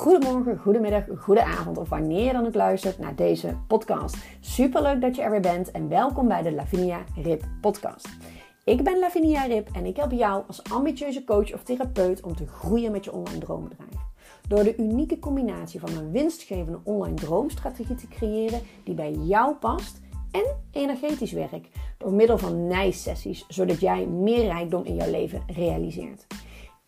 [0.00, 4.16] goedemorgen, goedemiddag, goedenavond of wanneer je dan ook luistert naar deze podcast.
[4.40, 8.08] Superleuk dat je er weer bent en welkom bij de Lavinia Rip podcast.
[8.64, 12.46] Ik ben Lavinia Rip en ik help jou als ambitieuze coach of therapeut om te
[12.46, 13.94] groeien met je online droombedrijf.
[14.48, 20.00] Door de unieke combinatie van een winstgevende online droomstrategie te creëren die bij jou past
[20.30, 26.26] en energetisch werk door middel van nijsessies, zodat jij meer rijkdom in jouw leven realiseert.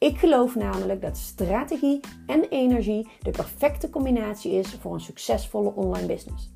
[0.02, 6.06] Ik geloof namelijk dat strategie en energie de perfecte combinatie is voor een succesvolle online
[6.06, 6.51] business.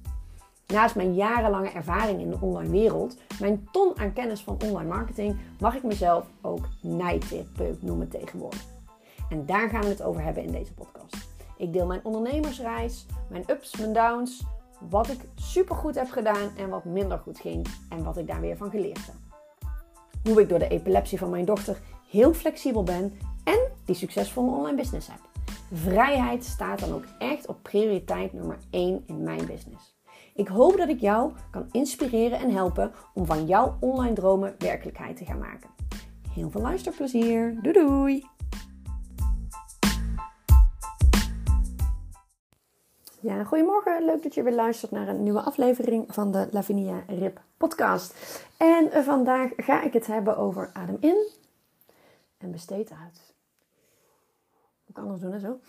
[0.66, 5.36] Naast mijn jarenlange ervaring in de online wereld, mijn ton aan kennis van online marketing,
[5.60, 8.64] mag ik mezelf ook nijtherapeut noemen tegenwoordig.
[9.30, 11.16] En daar gaan we het over hebben in deze podcast.
[11.56, 14.44] Ik deel mijn ondernemersreis, mijn ups, mijn downs,
[14.88, 18.56] wat ik supergoed heb gedaan en wat minder goed ging en wat ik daar weer
[18.56, 19.14] van geleerd heb.
[20.24, 21.78] Hoe ik door de epilepsie van mijn dochter
[22.10, 23.12] heel flexibel ben
[23.46, 25.20] en die succesvolle online business heb.
[25.72, 29.94] Vrijheid staat dan ook echt op prioriteit nummer 1 in mijn business.
[30.34, 35.16] Ik hoop dat ik jou kan inspireren en helpen om van jouw online dromen werkelijkheid
[35.16, 35.70] te gaan maken.
[36.30, 37.58] Heel veel luisterplezier.
[37.62, 38.26] Doei doei!
[43.20, 44.04] Ja, goedemorgen.
[44.04, 48.44] Leuk dat je weer luistert naar een nieuwe aflevering van de Lavinia Rip podcast.
[48.56, 51.28] En eh, vandaag ga ik het hebben over adem in
[52.38, 53.35] en besteed uit.
[54.96, 55.60] Kan anders doen, hè, zo.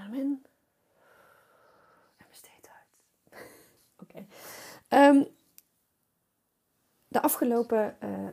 [0.00, 0.42] Adem in
[2.16, 3.40] en besteed uit.
[4.02, 4.26] Oké.
[4.88, 5.22] Ehm,
[7.08, 8.26] de afgelopen uh, uh,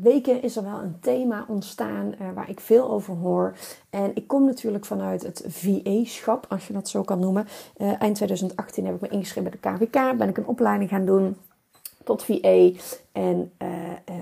[0.00, 3.56] weken is er wel een thema ontstaan waar ik veel over hoor.
[3.90, 7.46] En ik kom natuurlijk vanuit het VA-schap, als je dat zo kan noemen.
[7.76, 11.36] eind 2018 heb ik me ingeschreven bij de KVK, ben ik een opleiding gaan doen
[12.04, 12.70] tot VA.
[13.12, 13.52] En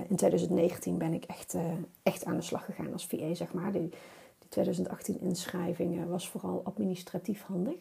[0.07, 1.55] in 2019 ben ik echt,
[2.03, 3.71] echt aan de slag gegaan als VA, zeg maar.
[3.71, 3.93] Die,
[4.53, 7.75] 2018 inschrijving was vooral administratief handig.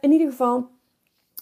[0.00, 0.68] in ieder geval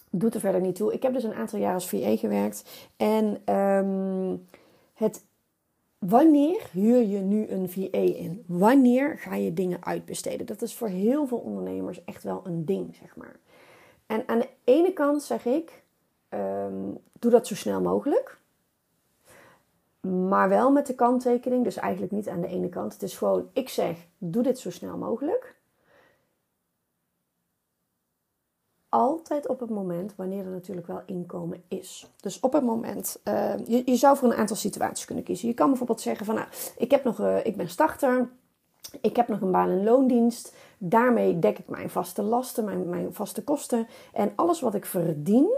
[0.09, 0.93] doet er verder niet toe.
[0.93, 2.89] Ik heb dus een aantal jaar als VA gewerkt.
[2.97, 4.47] En um,
[4.93, 5.23] het,
[5.97, 8.43] wanneer huur je nu een VA in?
[8.45, 10.45] Wanneer ga je dingen uitbesteden?
[10.45, 13.39] Dat is voor heel veel ondernemers echt wel een ding, zeg maar.
[14.05, 15.83] En aan de ene kant zeg ik,
[16.29, 18.36] um, doe dat zo snel mogelijk.
[20.01, 22.93] Maar wel met de kanttekening, dus eigenlijk niet aan de ene kant.
[22.93, 25.57] Het is gewoon, ik zeg, doe dit zo snel mogelijk.
[28.89, 32.11] altijd op het moment wanneer er natuurlijk wel inkomen is.
[32.19, 35.47] Dus op het moment, uh, je, je, zou voor een aantal situaties kunnen kiezen.
[35.47, 36.47] Je kan bijvoorbeeld zeggen van nou,
[36.77, 38.29] ik, heb nog, uh, ik ben starter,
[39.01, 40.55] ik heb nog een baan en loondienst.
[40.77, 43.87] Daarmee dek ik mijn vaste lasten, mijn, mijn vaste kosten.
[44.13, 45.57] En alles wat ik verdien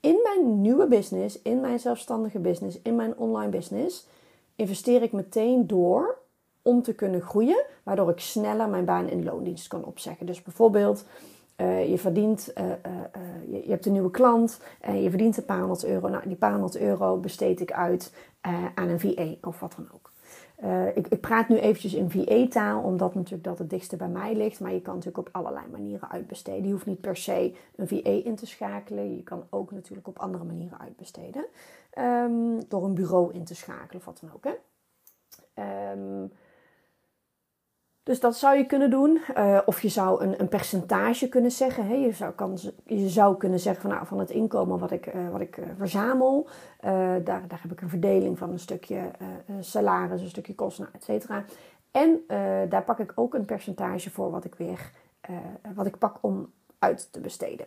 [0.00, 4.06] in mijn nieuwe business, in mijn zelfstandige business, in mijn online business,
[4.56, 6.18] investeer ik meteen door
[6.62, 10.26] om te kunnen groeien, waardoor ik sneller mijn baan in loondienst kan opzeggen.
[10.26, 11.04] Dus bijvoorbeeld,
[11.56, 12.72] uh, je verdient, uh, uh,
[13.50, 16.08] je, je, hebt een nieuwe klant en je verdient een paar honderd euro.
[16.08, 18.14] Nou, die paar honderd euro besteed ik uit
[18.74, 20.12] aan een VA of wat dan ook.
[20.94, 24.60] Ik, ik, praat nu eventjes in VA-taal, omdat natuurlijk dat het dichtste bij mij ligt.
[24.60, 26.66] Maar je kan natuurlijk op allerlei manieren uitbesteden.
[26.66, 29.16] Je hoeft niet per se een VA in te schakelen.
[29.16, 31.44] Je kan ook natuurlijk op andere manieren uitbesteden.
[31.98, 34.44] Um, door een bureau in te schakelen of wat dan ook.
[34.44, 35.92] Hè?
[35.92, 36.32] Um,
[38.02, 39.20] dus dat zou je kunnen doen.
[39.36, 41.86] Uh, of je zou een, een percentage kunnen zeggen.
[41.86, 41.94] Hè?
[41.94, 45.28] Je, zou, kan, je zou kunnen zeggen van, nou, van het inkomen wat ik, uh,
[45.30, 46.48] wat ik uh, verzamel.
[46.80, 49.10] daar, daar heb ik een verdeling van een stukje
[49.60, 51.44] salaris, een stukje kosten, nou, et cetera.
[51.90, 52.20] En
[52.68, 54.90] daar pak ik ook een percentage voor wat ik weer
[55.74, 57.66] wat ik pak om uit te besteden.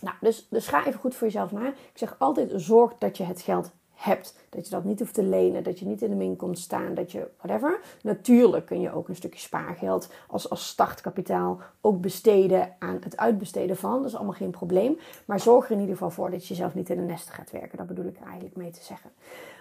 [0.00, 1.68] Nou, dus, dus ga even goed voor jezelf na.
[1.68, 4.38] Ik zeg altijd: zorg dat je het geld hebt.
[4.48, 6.94] Dat je dat niet hoeft te lenen, dat je niet in de min komt staan,
[6.94, 7.80] dat je whatever.
[8.02, 13.76] Natuurlijk kun je ook een stukje spaargeld als, als startkapitaal ook besteden aan het uitbesteden
[13.76, 13.96] van.
[13.96, 14.98] Dat is allemaal geen probleem.
[15.24, 17.50] Maar zorg er in ieder geval voor dat je zelf niet in een nest gaat
[17.50, 17.78] werken.
[17.78, 19.10] Dat bedoel ik er eigenlijk mee te zeggen.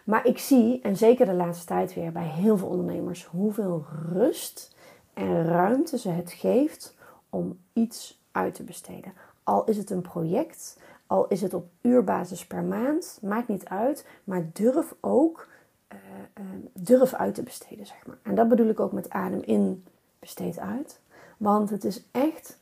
[0.06, 4.76] Maar ik zie, en zeker de laatste tijd weer bij heel veel ondernemers, hoeveel rust
[5.14, 6.96] en ruimte ze het geeft
[7.30, 9.14] om iets uit te besteden.
[9.44, 14.06] Al is het een project, al is het op uurbasis per maand, maakt niet uit.
[14.24, 15.48] Maar durf ook
[15.94, 15.98] uh,
[16.40, 18.18] uh, durf uit te besteden, zeg maar.
[18.22, 19.86] En dat bedoel ik ook met adem in,
[20.20, 21.00] besteed uit.
[21.38, 22.58] Want het is echt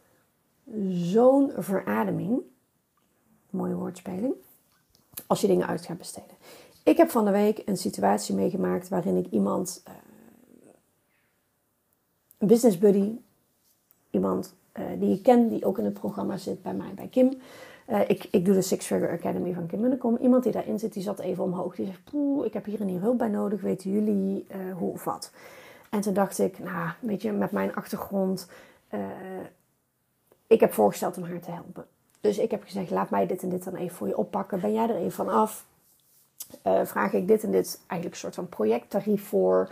[0.89, 2.41] zo'n verademing.
[3.49, 4.33] Mooie woordspeling.
[5.27, 6.37] Als je dingen uit gaat besteden.
[6.83, 9.93] Ik heb van de week een situatie meegemaakt waarin ik iemand, uh,
[12.37, 13.15] een business buddy,
[14.09, 14.53] iemand
[14.99, 17.41] die ik ken, die ook in het programma zit bij mij, bij Kim.
[17.89, 20.17] Uh, ik, ik doe de Six Figure Academy van Kim Munnekom.
[20.17, 21.75] Iemand die daarin zit, die zat even omhoog.
[21.75, 23.61] Die zegt, poeh, ik heb hier en hier hulp bij nodig.
[23.61, 25.31] Weten jullie uh, hoe of wat?
[25.89, 28.47] En toen dacht ik, nou, weet je, met mijn achtergrond...
[30.47, 31.85] ik heb voorgesteld om haar te helpen.
[32.21, 34.59] Dus ik heb gezegd, laat mij dit en dit dan even voor je oppakken.
[34.59, 35.65] Ben jij er even van af?
[36.83, 39.69] Vraag ik dit en dit eigenlijk een soort van projecttarief voor.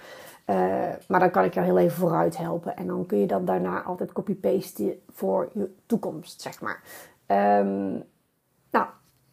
[1.08, 2.78] Maar dan kan ik jou heel even vooruit helpen.
[2.78, 6.82] En dan kun je dat daarna altijd copy-pasten voor je toekomst, zeg maar.
[7.32, 8.04] Um,
[8.72, 8.86] nou,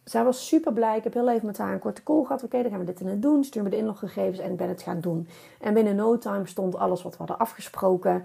[0.03, 0.97] zij was super blij.
[0.97, 2.43] Ik heb heel even met haar een korte call gehad.
[2.43, 3.43] Oké, dan gaan we dit en dit doen.
[3.43, 5.27] Stuur me de inloggegevens en ik ben het gaan doen.
[5.61, 8.23] En binnen no time stond alles wat we hadden afgesproken.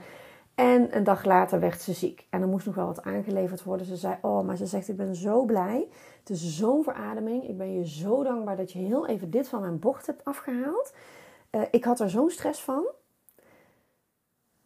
[0.54, 2.26] En een dag later werd ze ziek.
[2.30, 3.86] En er moest nog wel wat aangeleverd worden.
[3.86, 5.88] Ze zei, oh, maar ze zegt, ik ben zo blij.
[6.18, 7.48] Het is zo'n verademing.
[7.48, 10.92] Ik ben je zo dankbaar dat je heel even dit van mijn bocht hebt afgehaald.
[11.50, 12.84] Uh, ik had er zo'n stress van.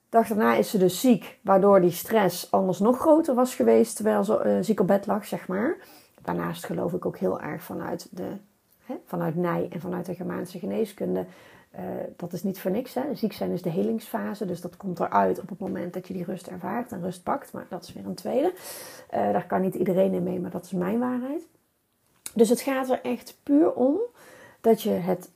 [0.08, 4.24] Dag daarna is ze dus ziek, waardoor die stress anders nog groter was geweest terwijl
[4.24, 5.76] ze uh, ziek op bed lag, zeg maar.
[6.22, 8.28] Daarnaast geloof ik ook heel erg vanuit, de,
[8.84, 11.26] hè, vanuit Nij en vanuit de Germaanse geneeskunde
[11.74, 11.80] uh,
[12.16, 12.94] dat is niet voor niks.
[12.94, 13.14] Hè.
[13.14, 14.46] Ziek zijn is de helingsfase.
[14.46, 17.52] Dus dat komt eruit op het moment dat je die rust ervaart en rust pakt.
[17.52, 18.52] Maar dat is weer een tweede.
[18.54, 21.46] Uh, daar kan niet iedereen in mee, maar dat is mijn waarheid.
[22.34, 23.98] Dus het gaat er echt puur om
[24.60, 25.30] dat je het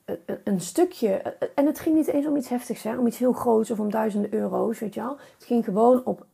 [0.45, 1.11] een stukje.
[1.55, 3.91] En het ging niet eens om iets heftigs, hè, om iets heel groots of om
[3.91, 5.19] duizenden euro's, weet je wel.
[5.35, 6.27] Het ging gewoon op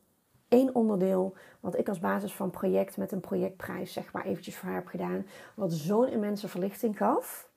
[0.49, 1.35] één onderdeel.
[1.61, 4.87] Wat ik als basis van project met een projectprijs, zeg maar, eventjes voor haar heb
[4.87, 5.27] gedaan.
[5.55, 7.49] Wat zo'n immense verlichting gaf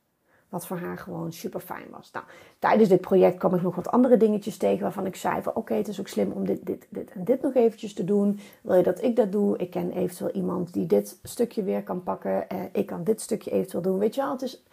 [0.52, 2.12] wat voor haar gewoon super fijn was.
[2.12, 2.26] Nou,
[2.60, 5.74] tijdens dit project kwam ik nog wat andere dingetjes tegen waarvan ik zei van oké,
[5.74, 8.40] het is ook slim om dit, dit, dit en dit nog eventjes te doen.
[8.62, 9.58] Wil je dat ik dat doe?
[9.58, 12.50] Ik ken eventueel iemand die dit stukje weer kan pakken.
[12.50, 14.00] Eh, ik kan dit stukje eventueel doen.
[14.00, 14.64] Weet je wel, het is...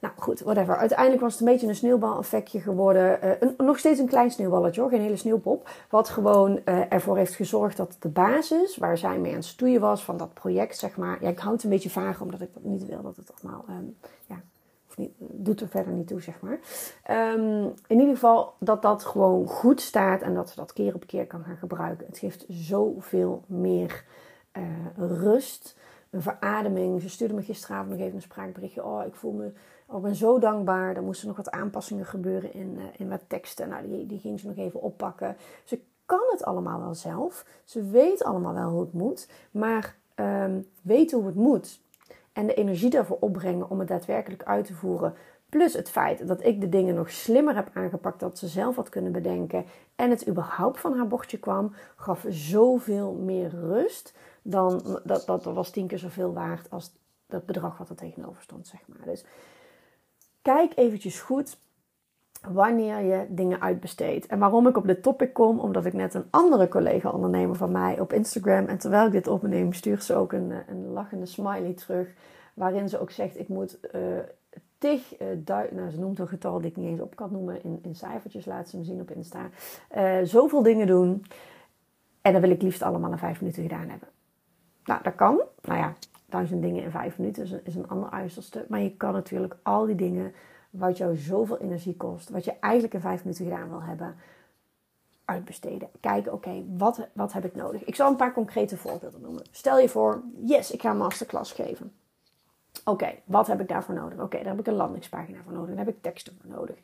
[0.00, 0.76] Nou goed, whatever.
[0.76, 3.18] Uiteindelijk was het een beetje een sneeuwbaleffectje geworden.
[3.42, 5.70] Een, nog steeds een klein sneeuwballetje hoor, geen hele sneeuwpop.
[5.90, 9.80] Wat gewoon uh, ervoor heeft gezorgd dat de basis waar zij mee aan het stoeien
[9.80, 11.22] was van dat project, zeg maar.
[11.22, 13.96] Ja, ik houd het een beetje vaag omdat ik niet wil dat het allemaal um,
[14.26, 14.40] ja,
[15.18, 16.58] doet er verder niet toe, zeg maar.
[17.34, 21.06] Um, in ieder geval dat dat gewoon goed staat en dat ze dat keer op
[21.06, 22.06] keer kan gaan gebruiken.
[22.06, 24.04] Het geeft zoveel meer
[24.52, 24.62] uh,
[24.96, 25.76] rust,
[26.10, 27.00] een verademing.
[27.02, 28.84] Ze stuurde me gisteravond nog even een spraakberichtje.
[28.84, 29.52] Oh, ik voel me,
[29.96, 30.96] ik ben zo dankbaar.
[30.96, 33.68] Er moesten nog wat aanpassingen gebeuren in, uh, in wat teksten.
[33.68, 35.36] Nou, die, die ging ze nog even oppakken.
[35.64, 37.44] Ze kan het allemaal wel zelf.
[37.64, 39.28] Ze weet allemaal wel hoe het moet.
[39.50, 41.80] Maar um, weet hoe het moet
[42.38, 45.14] en de energie daarvoor opbrengen om het daadwerkelijk uit te voeren.
[45.48, 48.88] Plus het feit dat ik de dingen nog slimmer heb aangepakt dat ze zelf had
[48.88, 49.64] kunnen bedenken.
[49.96, 54.14] En het überhaupt van haar bordje kwam, gaf zoveel meer rust.
[54.42, 56.92] Dan dat, dat was tien keer zoveel waard als
[57.26, 59.06] dat bedrag wat er tegenover stond, zeg maar.
[59.06, 59.24] Dus
[60.54, 61.58] kijk eventjes goed
[62.48, 64.26] wanneer je dingen uitbesteedt.
[64.26, 68.00] En waarom ik op dit topic kom, omdat ik net een andere collega-ondernemer van mij
[68.00, 72.08] op Instagram, en terwijl ik dit opneem, stuurt ze ook een, een lachende smiley terug,
[72.54, 74.00] waarin ze ook zegt: Ik moet uh,
[74.78, 77.78] tig, uh, nou, ze noemt een getal die ik niet eens op kan noemen, in,
[77.82, 79.50] in cijfertjes laat ze me zien op Insta,
[80.24, 81.24] zoveel dingen doen.
[82.22, 84.08] En dan wil ik liefst allemaal in vijf minuten gedaan hebben.
[84.84, 85.40] Nou, dat kan.
[85.62, 85.94] Nou ja,
[86.28, 88.64] duizend dingen in vijf minuten is een, is een ander uiterste.
[88.68, 90.32] Maar je kan natuurlijk al die dingen
[90.70, 94.16] wat jou zoveel energie kost, wat je eigenlijk in vijf minuten gedaan wil hebben,
[95.24, 95.88] uitbesteden.
[96.00, 97.84] Kijken, oké, wat, wat heb ik nodig?
[97.84, 99.42] Ik zal een paar concrete voorbeelden noemen.
[99.50, 101.92] Stel je voor, yes, ik ga een masterclass geven.
[102.84, 104.20] Oké, wat heb ik daarvoor nodig?
[104.20, 105.74] Oké, daar heb ik een landingspagina voor nodig.
[105.74, 106.76] Daar heb ik teksten voor nodig.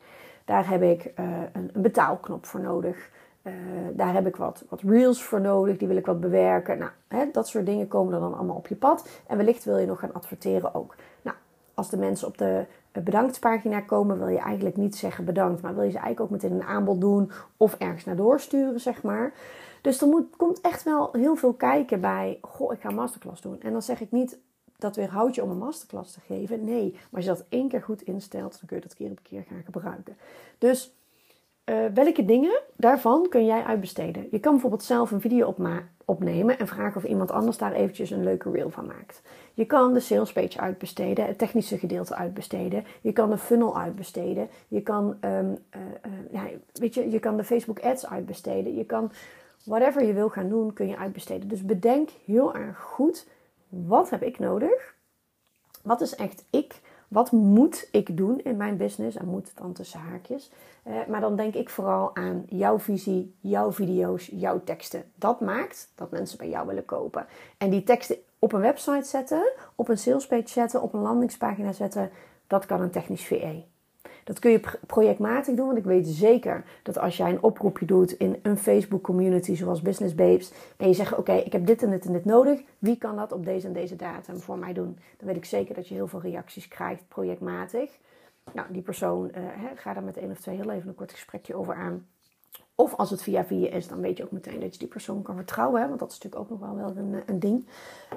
[0.45, 3.09] Daar heb ik uh, een, een, betaalknop voor nodig.
[3.47, 3.53] Uh,
[3.93, 5.77] daar heb ik wat, wat reels voor nodig.
[5.77, 6.77] Die wil ik wat bewerken.
[6.77, 9.07] Nou, hè, dat soort dingen komen er dan allemaal op je pad.
[9.27, 10.95] En wellicht wil je nog gaan adverteren ook.
[11.21, 11.37] Nou,
[11.73, 15.83] als de mensen op de bedanktpagina komen, wil je eigenlijk niet zeggen bedankt, maar wil
[15.83, 19.33] je ze eigenlijk ook meteen een aanbod doen of ergens naar doorsturen, zeg maar.
[19.81, 23.41] Dus er moet, komt echt wel heel veel kijken bij, goh, ik ga een masterclass
[23.41, 23.61] doen.
[23.61, 24.37] En dan zeg ik niet,
[24.77, 26.63] dat weerhoudt je om een masterclass te geven.
[26.63, 29.19] Nee, maar als je dat één keer goed instelt, dan kun je dat keer op
[29.23, 30.17] keer gaan gebruiken.
[30.57, 30.95] Dus
[31.65, 34.27] uh, welke dingen daarvan kun jij uitbesteden?
[34.31, 35.55] Je kan bijvoorbeeld zelf een video
[36.05, 39.21] opnemen en vragen of iemand anders daar eventjes een leuke reel van maakt.
[39.53, 42.85] Je kan de sales page uitbesteden, het technische gedeelte uitbesteden.
[43.01, 44.49] Je kan de funnel uitbesteden.
[44.67, 46.43] Je kan, um, uh, uh, ja,
[46.73, 48.75] weet je, je kan de Facebook ads uitbesteden.
[48.75, 49.11] Je kan
[49.63, 51.47] whatever je wil gaan doen, kun je uitbesteden.
[51.47, 53.27] Dus bedenk heel erg goed,
[53.69, 54.95] wat heb ik nodig?
[55.83, 56.81] Wat is echt ik?
[57.15, 59.17] Wat moet ik doen in mijn business?
[59.17, 60.51] En moet dan tussen haakjes.
[60.87, 65.03] Uh, maar dan denk ik vooral aan jouw visie, jouw video's, jouw teksten.
[65.15, 67.25] Dat maakt dat mensen bij jou willen kopen.
[67.57, 72.09] En die teksten op een website zetten, op een salespage zetten, op een landingspagina zetten,
[72.47, 73.63] dat kan een technisch VE.
[74.25, 78.11] Dat kun je projectmatig doen, want ik weet zeker dat als jij een oproepje doet
[78.11, 81.89] in een Facebook community zoals Business Babes en je zegt oké, ik heb dit en
[81.89, 84.97] dit en dit nodig, wie kan dat op deze en deze datum voor mij doen?
[85.17, 87.91] Dan weet ik zeker dat je heel veel reacties krijgt projectmatig.
[88.53, 89.43] Nou, die persoon, uh,
[89.75, 92.07] ga daar met één of twee heel even een kort gesprekje over aan.
[92.75, 95.21] Of als het via via is, dan weet je ook meteen dat je die persoon
[95.21, 95.81] kan vertrouwen.
[95.81, 95.87] Hè?
[95.87, 97.67] Want dat is natuurlijk ook nog wel, wel een, een ding.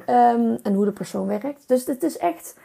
[0.06, 1.68] Ehm, en hoe de persoon werkt.
[1.68, 2.56] Dus het is echt,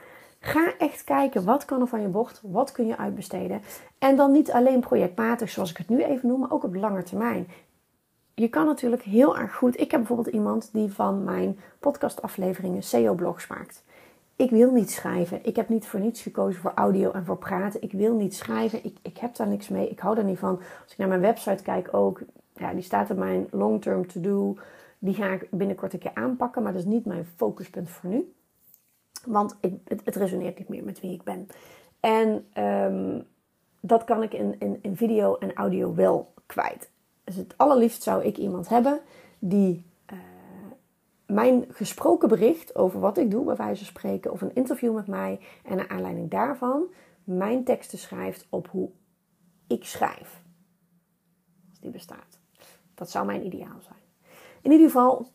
[0.46, 2.42] ga echt kijken wat kan er van je bocht.
[2.44, 3.62] Wat kun je uitbesteden.
[4.00, 7.04] En dan niet alleen projectmatig, zoals ik het nu even noem, maar ook op lange
[7.04, 7.48] termijn.
[8.34, 9.80] Je kan natuurlijk heel erg goed.
[9.80, 13.84] Ik heb bijvoorbeeld iemand die van mijn podcastafleveringen SEO-blogs maakt.
[14.36, 15.46] Ik wil niet schrijven.
[15.46, 17.82] Ik heb niet voor niets gekozen voor audio en voor praten.
[17.82, 18.86] Ik wil niet schrijven.
[18.86, 19.90] Ik, ik heb daar niks mee.
[19.90, 20.60] Ik hou daar niet van.
[20.84, 22.22] Als ik naar mijn website kijk ook.
[22.56, 24.58] Ja, die staat op mijn long-term to-do.
[25.00, 26.64] Die ga ik binnenkort een keer aanpakken.
[26.64, 28.34] Maar dat is niet mijn focuspunt voor nu.
[29.26, 31.48] Want ik, het, resoneert niet meer met wie ik ben.
[32.00, 33.22] En ehm,
[33.80, 36.92] dat kan ik in, in, in video en audio wel kwijt.
[37.24, 39.00] Dus het allerliefst zou ik iemand hebben
[39.40, 39.86] die
[41.34, 45.08] mijn gesproken bericht over wat ik doe, bij wijze van spreken, of een interview met
[45.08, 46.86] mij, en naar aanleiding daarvan
[47.24, 48.90] mijn teksten schrijft op hoe
[49.68, 50.42] ik schrijf.
[51.70, 52.40] Als die bestaat.
[52.96, 54.00] Dat zou mijn ideaal zijn.
[54.62, 55.28] In ieder geval,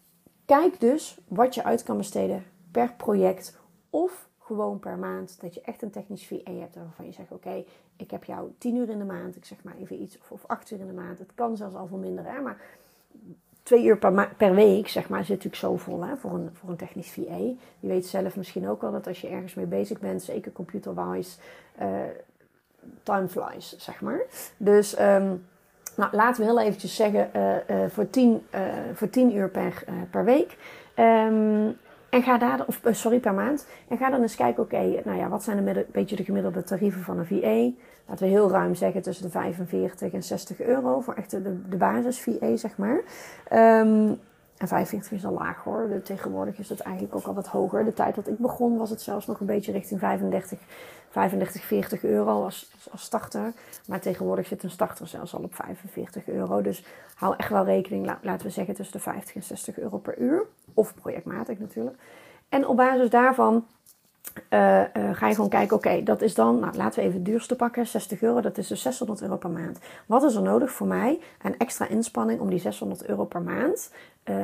[0.44, 3.58] kijk dus wat je uit kan besteden per project
[3.90, 5.40] of gewoon per maand.
[5.40, 7.64] Dat je echt een technisch VA hebt waarvan je zegt: Oké,
[7.96, 10.44] ik heb jou 10 uur in de maand, ik zeg maar even iets, of, of
[10.46, 11.18] 8 uur in de maand.
[11.18, 12.60] Het kan zelfs al veel minder, hè, maar
[13.62, 16.70] twee uur per, per, week, zeg maar, zit natuurlijk zo vol hè, voor, een, voor
[16.70, 17.36] een technisch VA.
[17.80, 21.38] Je weet zelf misschien ook wel dat als je ergens mee bezig bent, zeker computerwise,
[21.82, 21.86] uh,
[23.02, 24.20] time flies, zeg maar.
[24.56, 25.46] Dus um,
[25.96, 28.46] nou, laten we heel eventjes zeggen uh, uh, voor, 10,
[28.94, 30.56] voor 10 uur per, per week.
[30.96, 31.76] Um,
[32.10, 33.66] en ga daar, of sorry, per maand.
[33.88, 37.02] En ga dan eens kijken, oké, nou ja, wat zijn een beetje de gemiddelde tarieven
[37.02, 37.86] van een VA?
[38.08, 41.76] laten we heel ruim zeggen, tussen de 45 en 60 euro voor echt de, de
[41.76, 43.02] basis VA, zeg maar.
[43.80, 44.18] Um,
[44.58, 46.00] en 45 is al laag hoor.
[46.02, 47.84] Tegenwoordig is het eigenlijk ook al wat hoger.
[47.84, 50.58] De tijd dat ik begon was het zelfs nog een beetje richting 35,
[51.10, 53.52] 35 40 euro als, als, starter.
[53.86, 56.62] Maar tegenwoordig zit een starter zelfs al op 45 euro.
[56.62, 56.84] Dus
[57.14, 60.46] hou echt wel rekening, laten we zeggen, tussen de 50 en 60 euro per uur.
[60.74, 61.96] Of projectmatig natuurlijk.
[62.48, 63.66] En op basis daarvan
[64.50, 67.24] uh, uh, ga je gewoon kijken, oké, dat is dan, nou, laten we even het
[67.24, 69.78] duurste pakken, 60 euro, dat is dus 600 euro per maand.
[70.06, 71.20] Wat is er nodig voor mij?
[71.42, 73.92] Een extra inspanning om die 600 euro per maand
[74.24, 74.36] uh,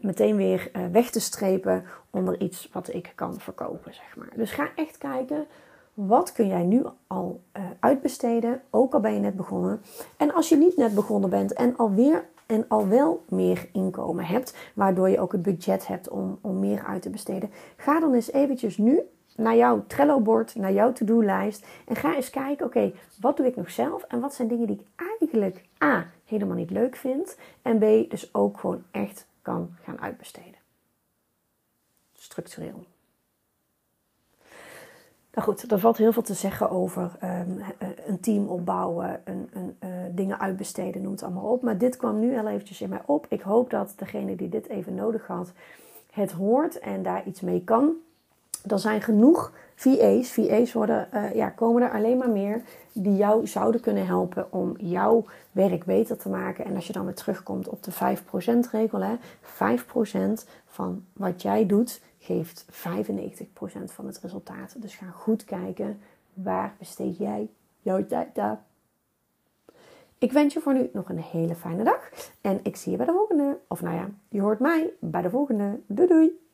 [0.00, 4.32] meteen weer weg te strepen onder iets wat ik kan verkopen, zeg maar.
[4.36, 5.46] Dus ga echt kijken,
[5.94, 7.40] wat kun jij nu al
[7.80, 9.80] uitbesteden, ook al ben je net begonnen.
[10.16, 14.56] En als je niet net begonnen bent en alweer en al wel meer inkomen hebt,
[14.74, 18.32] waardoor je ook het budget hebt om, om meer uit te besteden, ga dan eens
[18.32, 19.02] eventjes nu
[19.38, 21.66] naar jouw Trello-bord, naar jouw to-do-lijst.
[21.86, 24.02] En ga eens kijken, oké, wat doe ik nog zelf?
[24.02, 27.36] En wat zijn dingen die ik eigenlijk A, helemaal niet leuk vind.
[27.62, 30.54] En B, dus ook gewoon echt kan gaan uitbesteden.
[32.12, 32.84] Structureel.
[35.34, 37.62] Nou goed, er valt heel veel te zeggen over um,
[38.06, 41.62] een team opbouwen, een, een, uh, dingen uitbesteden, noem het allemaal op.
[41.62, 43.26] Maar dit kwam nu heel eventjes in mij op.
[43.28, 45.52] Ik hoop dat degene die dit even nodig had,
[46.12, 47.92] het hoort en daar iets mee kan.
[48.66, 50.30] Er zijn genoeg VA's.
[50.30, 52.62] VA's worden, uh, ja, komen er alleen maar meer
[52.92, 56.64] die jou zouden kunnen helpen om jouw werk beter te maken.
[56.64, 61.66] En als je dan weer terugkomt op de 5% regel, hè, 5% van wat jij
[61.66, 64.74] doet geeft 95% van het resultaat.
[64.76, 66.00] Dus ga goed kijken
[66.34, 67.48] waar besteed jij
[67.82, 68.60] jouw tijd aan.
[70.18, 72.10] Ik wens je voor nu nog een hele fijne dag.
[72.40, 73.58] En ik zie je bij de volgende.
[73.68, 75.80] Of nou ja, je hoort mij bij de volgende.
[75.86, 76.47] Doei doei!